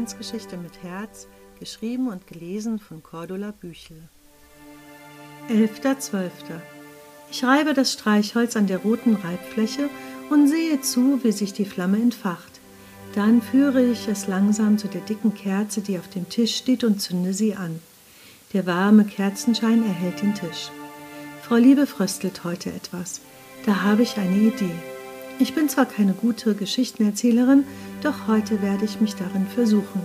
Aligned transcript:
Adventsgeschichte 0.00 0.56
mit 0.56 0.82
Herz, 0.82 1.28
geschrieben 1.58 2.08
und 2.08 2.26
gelesen 2.26 2.78
von 2.78 3.02
Cordula 3.02 3.50
Büchel. 3.50 3.98
11.12. 5.50 6.30
Ich 7.30 7.44
reibe 7.44 7.74
das 7.74 7.92
Streichholz 7.92 8.56
an 8.56 8.66
der 8.66 8.78
roten 8.78 9.14
Reibfläche 9.16 9.90
und 10.30 10.48
sehe 10.48 10.80
zu, 10.80 11.22
wie 11.22 11.32
sich 11.32 11.52
die 11.52 11.66
Flamme 11.66 11.98
entfacht. 11.98 12.60
Dann 13.14 13.42
führe 13.42 13.84
ich 13.84 14.08
es 14.08 14.26
langsam 14.26 14.78
zu 14.78 14.88
der 14.88 15.02
dicken 15.02 15.34
Kerze, 15.34 15.82
die 15.82 15.98
auf 15.98 16.08
dem 16.08 16.30
Tisch 16.30 16.56
steht, 16.56 16.82
und 16.82 17.02
zünde 17.02 17.34
sie 17.34 17.54
an. 17.54 17.78
Der 18.54 18.64
warme 18.64 19.04
Kerzenschein 19.04 19.86
erhält 19.86 20.22
den 20.22 20.34
Tisch. 20.34 20.70
Frau 21.42 21.56
Liebe 21.56 21.86
fröstelt 21.86 22.42
heute 22.44 22.70
etwas. 22.70 23.20
Da 23.66 23.82
habe 23.82 24.02
ich 24.02 24.16
eine 24.16 24.38
Idee. 24.38 24.72
Ich 25.40 25.54
bin 25.54 25.70
zwar 25.70 25.86
keine 25.86 26.12
gute 26.12 26.54
Geschichtenerzählerin, 26.54 27.64
doch 28.02 28.26
heute 28.26 28.60
werde 28.60 28.84
ich 28.84 29.00
mich 29.00 29.14
darin 29.14 29.46
versuchen. 29.46 30.02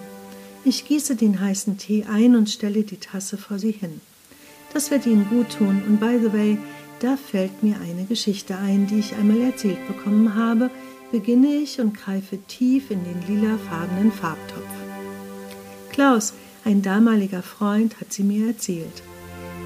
Ich 0.64 0.86
gieße 0.86 1.18
den 1.18 1.42
heißen 1.42 1.78
Tee 1.78 2.06
ein 2.10 2.38
und 2.38 2.50
stelle 2.50 2.84
die 2.84 2.96
Tasse 2.96 3.38
vor 3.38 3.60
sie 3.60 3.74
hin. 3.74 4.00
Das 4.74 4.92
wird 4.92 5.06
Ihnen 5.06 5.28
gut 5.30 5.58
tun 5.58 5.84
und 5.86 6.00
by 6.00 6.20
the 6.22 6.32
way, 6.32 6.58
da 7.02 7.18
fällt 7.18 7.64
mir 7.64 7.76
eine 7.82 8.06
Geschichte 8.06 8.56
ein, 8.58 8.88
die 8.88 9.00
ich 9.00 9.14
einmal 9.16 9.42
erzählt 9.42 9.86
bekommen 9.88 10.36
habe, 10.36 10.72
beginne 11.12 11.54
ich 11.54 11.82
und 11.82 11.98
greife 11.98 12.38
tief 12.48 12.90
in 12.90 13.02
den 13.04 13.22
lilafarbenen 13.28 14.14
Farbtopf. 14.14 14.64
Klaus, 15.92 16.34
ein 16.64 16.82
damaliger 16.82 17.44
Freund, 17.44 18.00
hat 18.00 18.14
sie 18.14 18.24
mir 18.24 18.48
erzählt. 18.48 19.04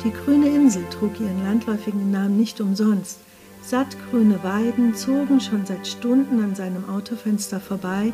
Die 0.03 0.11
grüne 0.11 0.47
Insel 0.47 0.83
trug 0.89 1.19
ihren 1.19 1.43
landläufigen 1.43 2.09
Namen 2.09 2.37
nicht 2.37 2.59
umsonst. 2.59 3.19
Sattgrüne 3.69 4.43
Weiden 4.43 4.95
zogen 4.95 5.39
schon 5.39 5.63
seit 5.63 5.85
Stunden 5.85 6.43
an 6.43 6.55
seinem 6.55 6.89
Autofenster 6.89 7.59
vorbei, 7.59 8.11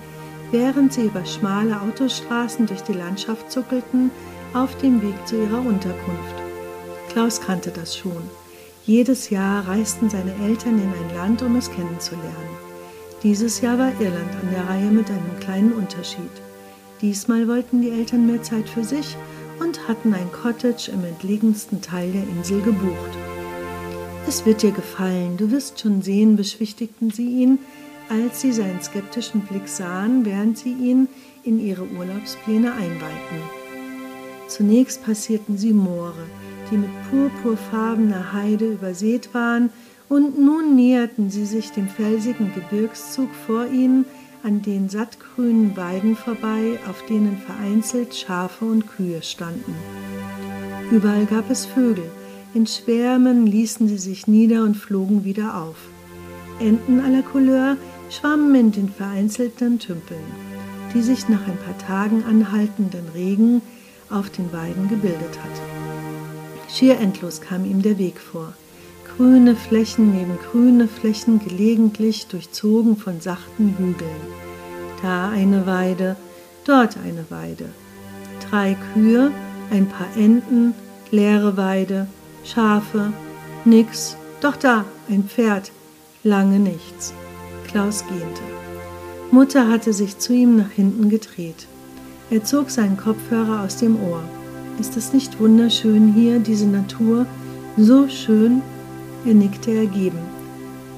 während 0.51 0.91
sie 0.91 1.05
über 1.05 1.25
schmale 1.25 1.79
Autostraßen 1.79 2.65
durch 2.65 2.81
die 2.81 2.91
Landschaft 2.91 3.49
zuckelten, 3.49 4.11
auf 4.53 4.77
dem 4.79 5.01
Weg 5.01 5.15
zu 5.25 5.37
ihrer 5.37 5.59
Unterkunft. 5.59 6.35
Klaus 7.07 7.39
kannte 7.39 7.71
das 7.71 7.95
schon. 7.95 8.21
Jedes 8.83 9.29
Jahr 9.29 9.65
reisten 9.65 10.09
seine 10.09 10.33
Eltern 10.43 10.77
in 10.77 10.89
ein 10.89 11.15
Land, 11.15 11.41
um 11.41 11.55
es 11.55 11.71
kennenzulernen. 11.71 12.57
Dieses 13.23 13.61
Jahr 13.61 13.79
war 13.79 13.93
Irland 14.01 14.35
an 14.41 14.51
der 14.51 14.67
Reihe 14.67 14.91
mit 14.91 15.09
einem 15.09 15.39
kleinen 15.39 15.71
Unterschied. 15.71 16.31
Diesmal 16.99 17.47
wollten 17.47 17.81
die 17.81 17.91
Eltern 17.91 18.27
mehr 18.27 18.43
Zeit 18.43 18.67
für 18.67 18.83
sich 18.83 19.15
und 19.61 19.87
hatten 19.87 20.13
ein 20.13 20.29
Cottage 20.33 20.91
im 20.91 21.05
entlegensten 21.05 21.81
Teil 21.81 22.11
der 22.11 22.23
Insel 22.23 22.61
gebucht. 22.61 23.34
Es 24.27 24.43
wird 24.45 24.63
dir 24.63 24.71
gefallen, 24.71 25.37
du 25.37 25.51
wirst 25.51 25.79
schon 25.79 26.01
sehen, 26.01 26.35
beschwichtigten 26.35 27.11
sie 27.11 27.43
ihn, 27.43 27.59
als 28.09 28.41
sie 28.41 28.51
seinen 28.51 28.81
skeptischen 28.81 29.41
Blick 29.41 29.67
sahen, 29.67 30.25
während 30.25 30.57
sie 30.57 30.73
ihn 30.73 31.07
in 31.43 31.59
ihre 31.59 31.83
Urlaubspläne 31.83 32.73
einweihten. 32.73 33.39
Zunächst 34.47 35.03
passierten 35.03 35.57
sie 35.57 35.73
Moore, 35.73 36.25
die 36.71 36.77
mit 36.77 36.89
purpurfarbener 37.11 38.33
Heide 38.33 38.73
übersät 38.73 39.33
waren, 39.33 39.69
und 40.09 40.39
nun 40.39 40.75
näherten 40.75 41.29
sie 41.29 41.45
sich 41.45 41.71
dem 41.71 41.87
felsigen 41.87 42.51
Gebirgszug 42.53 43.29
vor 43.45 43.67
ihnen, 43.67 44.05
an 44.43 44.61
den 44.61 44.89
sattgrünen 44.89 45.75
Weiden 45.77 46.15
vorbei, 46.15 46.79
auf 46.87 47.03
denen 47.05 47.37
vereinzelt 47.37 48.15
Schafe 48.15 48.65
und 48.65 48.87
Kühe 48.87 49.23
standen. 49.23 49.75
Überall 50.91 51.25
gab 51.25 51.49
es 51.49 51.65
Vögel, 51.65 52.09
in 52.55 52.65
Schwärmen 52.65 53.45
ließen 53.45 53.89
sie 53.89 53.97
sich 53.97 54.27
nieder 54.27 54.63
und 54.63 54.75
flogen 54.77 55.25
wieder 55.25 55.61
auf. 55.61 55.75
Enten 56.59 57.01
aller 57.01 57.21
Couleur 57.21 57.75
schwammen 58.09 58.55
in 58.55 58.71
den 58.71 58.87
vereinzelten 58.87 59.77
Tümpeln, 59.77 60.23
die 60.93 61.01
sich 61.01 61.27
nach 61.27 61.45
ein 61.45 61.57
paar 61.57 61.77
Tagen 61.77 62.23
anhaltenden 62.23 63.09
Regen 63.13 63.61
auf 64.09 64.29
den 64.29 64.53
Weiden 64.53 64.87
gebildet 64.87 65.37
hat. 65.43 66.71
Schier 66.73 66.97
endlos 66.97 67.41
kam 67.41 67.65
ihm 67.65 67.81
der 67.81 67.97
Weg 67.97 68.19
vor. 68.19 68.53
Grüne 69.17 69.57
Flächen 69.57 70.15
neben 70.15 70.37
grüne 70.49 70.87
Flächen 70.87 71.39
gelegentlich 71.39 72.27
durchzogen 72.27 72.95
von 72.95 73.19
sachten 73.19 73.75
Hügeln. 73.77 74.21
Da 75.01 75.29
eine 75.29 75.67
Weide, 75.67 76.15
dort 76.63 76.97
eine 77.03 77.25
Weide. 77.29 77.65
Drei 78.49 78.77
Kühe, 78.93 79.31
ein 79.71 79.87
paar 79.87 80.15
Enten, 80.15 80.73
leere 81.11 81.57
Weide, 81.57 82.07
Schafe, 82.45 83.11
nix, 83.65 84.17
doch 84.39 84.55
da, 84.55 84.85
ein 85.09 85.23
Pferd, 85.23 85.71
lange 86.23 86.59
nichts. 86.59 87.11
Klaus 87.67 88.03
gähnte. 88.07 88.41
Mutter 89.31 89.67
hatte 89.67 89.93
sich 89.93 90.19
zu 90.19 90.31
ihm 90.33 90.55
nach 90.55 90.69
hinten 90.69 91.09
gedreht. 91.09 91.65
Er 92.29 92.43
zog 92.43 92.69
seinen 92.69 92.97
Kopfhörer 92.97 93.63
aus 93.63 93.77
dem 93.77 93.99
Ohr. 93.99 94.21
Ist 94.79 94.95
es 94.95 95.11
nicht 95.11 95.39
wunderschön 95.39 96.13
hier, 96.13 96.37
diese 96.37 96.67
Natur? 96.67 97.25
So 97.77 98.07
schön? 98.09 98.61
Er 99.25 99.33
nickte 99.33 99.71
ergeben. 99.71 100.19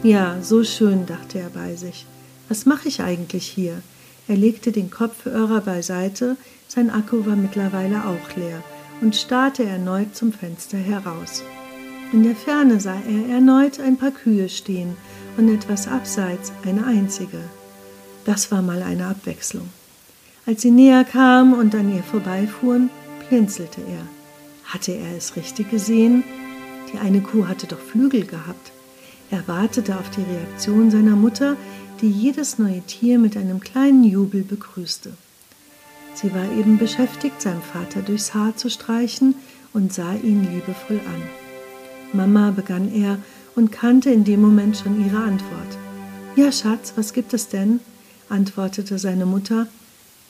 Ja, 0.03 0.41
so 0.41 0.65
schön, 0.65 1.05
dachte 1.05 1.39
er 1.39 1.49
bei 1.49 1.75
sich. 1.75 2.05
Was 2.49 2.65
mache 2.65 2.89
ich 2.89 3.01
eigentlich 3.01 3.47
hier? 3.47 3.81
Er 4.27 4.35
legte 4.35 4.73
den 4.73 4.91
Kopfhörer 4.91 5.61
beiseite, 5.61 6.35
sein 6.67 6.89
Akku 6.89 7.25
war 7.25 7.37
mittlerweile 7.37 8.05
auch 8.05 8.35
leer 8.35 8.61
und 9.01 9.15
starrte 9.15 9.63
erneut 9.63 10.15
zum 10.15 10.31
Fenster 10.31 10.77
heraus. 10.77 11.43
In 12.13 12.23
der 12.23 12.35
Ferne 12.35 12.79
sah 12.79 12.95
er 12.95 13.35
erneut 13.35 13.79
ein 13.79 13.97
paar 13.97 14.11
Kühe 14.11 14.47
stehen 14.49 14.95
und 15.37 15.49
etwas 15.49 15.87
abseits 15.87 16.51
eine 16.65 16.85
einzige. 16.85 17.39
Das 18.25 18.51
war 18.51 18.61
mal 18.61 18.81
eine 18.81 19.07
Abwechslung. 19.07 19.69
Als 20.45 20.61
sie 20.61 20.71
näher 20.71 21.03
kamen 21.03 21.53
und 21.53 21.75
an 21.75 21.93
ihr 21.93 22.03
vorbeifuhren, 22.03 22.89
blinzelte 23.27 23.81
er. 23.81 24.07
Hatte 24.63 24.93
er 24.93 25.17
es 25.17 25.35
richtig 25.35 25.69
gesehen? 25.69 26.23
Die 26.91 26.97
eine 26.99 27.21
Kuh 27.21 27.47
hatte 27.47 27.67
doch 27.67 27.79
Flügel 27.79 28.25
gehabt. 28.25 28.71
Er 29.29 29.45
wartete 29.47 29.97
auf 29.97 30.09
die 30.09 30.21
Reaktion 30.21 30.89
seiner 30.89 31.17
Mutter, 31.17 31.57
die 32.01 32.09
jedes 32.09 32.59
neue 32.59 32.81
Tier 32.81 33.19
mit 33.19 33.35
einem 33.35 33.59
kleinen 33.59 34.05
Jubel 34.05 34.43
begrüßte. 34.43 35.11
Sie 36.19 36.33
war 36.33 36.51
eben 36.51 36.79
beschäftigt, 36.79 37.39
seinem 37.43 37.61
Vater 37.61 38.01
durchs 38.01 38.33
Haar 38.33 38.55
zu 38.55 38.71
streichen 38.71 39.35
und 39.71 39.93
sah 39.93 40.15
ihn 40.15 40.51
liebevoll 40.51 40.99
an. 40.99 41.21
Mama, 42.11 42.49
begann 42.49 42.91
er 42.91 43.19
und 43.55 43.71
kannte 43.71 44.09
in 44.09 44.23
dem 44.23 44.41
Moment 44.41 44.77
schon 44.77 45.05
ihre 45.05 45.19
Antwort. 45.19 45.77
Ja, 46.35 46.51
Schatz, 46.51 46.93
was 46.95 47.13
gibt 47.13 47.35
es 47.35 47.49
denn? 47.49 47.81
antwortete 48.29 48.97
seine 48.97 49.27
Mutter. 49.27 49.67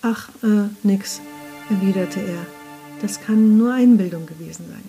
Ach, 0.01 0.27
äh, 0.43 0.67
nix, 0.83 1.21
erwiderte 1.69 2.19
er. 2.19 2.45
Das 3.01 3.21
kann 3.21 3.57
nur 3.57 3.71
Einbildung 3.71 4.25
gewesen 4.25 4.65
sein. 4.67 4.83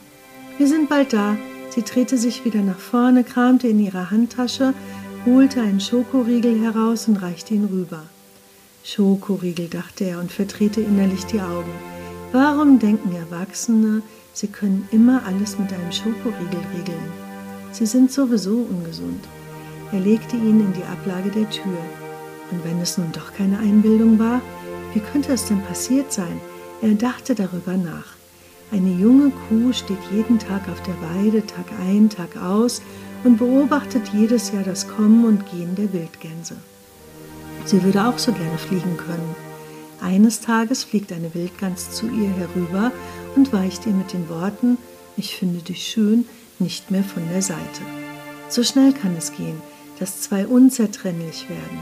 Wir 0.56 0.66
sind 0.66 0.88
bald 0.88 1.12
da. 1.12 1.37
Sie 1.70 1.82
drehte 1.82 2.19
sich 2.19 2.44
wieder 2.44 2.62
nach 2.62 2.78
vorne, 2.78 3.22
kramte 3.22 3.69
in 3.69 3.78
ihrer 3.78 4.10
Handtasche, 4.10 4.75
holte 5.25 5.60
einen 5.60 5.81
Schokoriegel 5.81 6.60
heraus 6.60 7.06
und 7.06 7.22
reichte 7.22 7.54
ihn 7.54 7.66
rüber. 7.66 8.03
Schokoriegel, 8.91 9.69
dachte 9.69 10.04
er 10.04 10.19
und 10.19 10.32
verdrehte 10.32 10.81
innerlich 10.81 11.26
die 11.26 11.43
Augen. 11.43 11.71
Warum 12.32 12.78
denken 12.78 13.15
Erwachsene, 13.15 14.00
sie 14.32 14.47
können 14.47 14.88
immer 14.91 15.22
alles 15.26 15.59
mit 15.59 15.71
einem 15.75 15.93
Schokoriegel 15.93 16.62
regeln? 16.75 17.12
Sie 17.71 17.84
sind 17.84 18.10
sowieso 18.10 18.66
ungesund. 18.71 19.22
Er 19.93 20.00
legte 20.00 20.37
ihn 20.37 20.60
in 20.60 20.72
die 20.72 20.84
Ablage 20.84 21.28
der 21.28 21.50
Tür. 21.50 21.78
Und 22.50 22.65
wenn 22.65 22.81
es 22.81 22.97
nun 22.97 23.12
doch 23.12 23.34
keine 23.34 23.59
Einbildung 23.59 24.19
war, 24.19 24.41
wie 24.94 25.00
könnte 25.00 25.34
es 25.34 25.44
denn 25.44 25.60
passiert 25.65 26.10
sein? 26.10 26.41
Er 26.81 26.94
dachte 26.94 27.34
darüber 27.34 27.76
nach. 27.76 28.16
Eine 28.72 28.94
junge 28.94 29.32
Kuh 29.49 29.70
steht 29.75 30.03
jeden 30.10 30.38
Tag 30.38 30.66
auf 30.66 30.82
der 30.84 30.97
Weide, 31.15 31.47
Tag 31.47 31.66
ein, 31.87 32.08
Tag 32.08 32.43
aus 32.43 32.81
und 33.23 33.37
beobachtet 33.37 34.08
jedes 34.14 34.50
Jahr 34.50 34.64
das 34.64 34.88
Kommen 34.88 35.26
und 35.26 35.44
Gehen 35.50 35.75
der 35.75 35.93
Wildgänse. 35.93 36.56
Sie 37.69 37.82
würde 37.82 38.06
auch 38.06 38.19
so 38.19 38.32
gerne 38.32 38.56
fliegen 38.56 38.97
können. 38.97 39.37
Eines 40.00 40.41
Tages 40.41 40.85
fliegt 40.85 41.12
eine 41.12 41.35
Wildgans 41.35 41.91
zu 41.91 42.06
ihr 42.06 42.31
herüber 42.31 42.93
und 43.37 43.53
weicht 43.53 43.85
ihr 43.85 43.93
mit 43.93 44.15
den 44.15 44.31
Worten 44.31 44.79
Ich 45.19 45.37
finde 45.37 45.61
dich 45.61 45.87
schön 45.87 46.25
nicht 46.59 46.91
mehr 46.91 47.05
von 47.05 47.23
der 47.31 47.43
Seite. 47.43 47.82
So 48.49 48.62
schnell 48.62 48.94
kann 48.94 49.15
es 49.19 49.32
gehen, 49.32 49.61
dass 49.99 50.23
zwei 50.23 50.47
unzertrennlich 50.47 51.50
werden. 51.50 51.79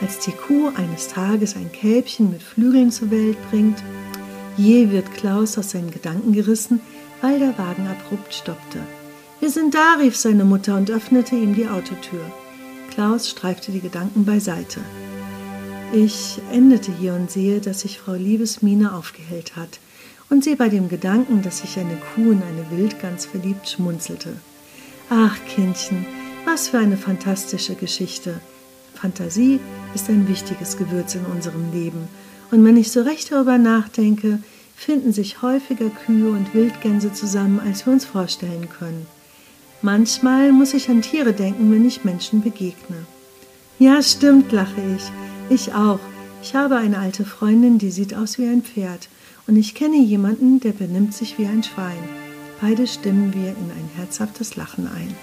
Als 0.00 0.20
die 0.20 0.32
Kuh 0.32 0.70
eines 0.76 1.08
Tages 1.08 1.56
ein 1.56 1.70
Kälbchen 1.70 2.30
mit 2.30 2.42
Flügeln 2.42 2.90
zur 2.90 3.10
Welt 3.10 3.36
bringt, 3.50 3.82
je 4.56 4.92
wird 4.92 5.12
Klaus 5.12 5.58
aus 5.58 5.72
seinen 5.72 5.90
Gedanken 5.90 6.32
gerissen, 6.32 6.80
weil 7.20 7.38
der 7.38 7.58
Wagen 7.58 7.86
abrupt 7.86 8.32
stoppte. 8.32 8.78
Wir 9.40 9.50
sind 9.50 9.74
da, 9.74 9.96
rief 10.00 10.16
seine 10.16 10.46
Mutter 10.46 10.74
und 10.74 10.90
öffnete 10.90 11.36
ihm 11.36 11.54
die 11.54 11.68
Autotür. 11.68 12.24
Klaus 12.90 13.28
streifte 13.28 13.72
die 13.72 13.80
Gedanken 13.80 14.24
beiseite. 14.24 14.80
Ich 15.94 16.40
endete 16.50 16.90
hier 16.90 17.12
und 17.12 17.30
sehe, 17.30 17.60
dass 17.60 17.80
sich 17.80 17.98
Frau 17.98 18.14
Liebes 18.14 18.62
Miene 18.62 18.94
aufgehellt 18.94 19.56
hat 19.56 19.78
und 20.30 20.42
sie 20.42 20.54
bei 20.54 20.70
dem 20.70 20.88
Gedanken, 20.88 21.42
dass 21.42 21.58
sich 21.58 21.78
eine 21.78 21.96
Kuh 21.96 22.32
in 22.32 22.42
eine 22.42 22.70
Wildgans 22.70 23.26
verliebt, 23.26 23.68
schmunzelte. 23.68 24.32
Ach, 25.10 25.36
Kindchen, 25.54 26.06
was 26.46 26.68
für 26.68 26.78
eine 26.78 26.96
fantastische 26.96 27.74
Geschichte. 27.74 28.40
Fantasie 28.94 29.60
ist 29.94 30.08
ein 30.08 30.26
wichtiges 30.28 30.78
Gewürz 30.78 31.14
in 31.14 31.26
unserem 31.26 31.70
Leben 31.72 32.08
Und 32.50 32.64
wenn 32.64 32.78
ich 32.78 32.90
so 32.90 33.02
recht 33.02 33.30
darüber 33.30 33.58
nachdenke, 33.58 34.38
finden 34.74 35.12
sich 35.12 35.42
häufiger 35.42 35.90
Kühe 35.90 36.30
und 36.30 36.54
Wildgänse 36.54 37.12
zusammen, 37.12 37.60
als 37.60 37.84
wir 37.84 37.92
uns 37.92 38.06
vorstellen 38.06 38.70
können. 38.70 39.06
Manchmal 39.82 40.52
muss 40.52 40.72
ich 40.72 40.88
an 40.88 41.02
Tiere 41.02 41.34
denken, 41.34 41.70
wenn 41.70 41.86
ich 41.86 42.04
Menschen 42.04 42.40
begegne. 42.40 43.04
Ja, 43.78 44.02
stimmt, 44.02 44.52
lache 44.52 44.80
ich. 44.96 45.02
Ich 45.48 45.74
auch. 45.74 46.00
Ich 46.42 46.54
habe 46.54 46.76
eine 46.76 46.98
alte 46.98 47.24
Freundin, 47.24 47.78
die 47.78 47.90
sieht 47.90 48.14
aus 48.14 48.38
wie 48.38 48.46
ein 48.46 48.62
Pferd. 48.62 49.08
Und 49.46 49.56
ich 49.56 49.74
kenne 49.74 49.98
jemanden, 49.98 50.60
der 50.60 50.72
benimmt 50.72 51.14
sich 51.14 51.38
wie 51.38 51.46
ein 51.46 51.62
Schwein. 51.62 52.02
Beide 52.60 52.86
stimmen 52.86 53.34
wir 53.34 53.50
in 53.50 53.70
ein 53.70 53.90
herzhaftes 53.96 54.56
Lachen 54.56 54.86
ein. 54.86 55.14